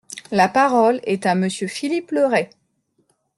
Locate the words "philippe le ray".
1.67-2.49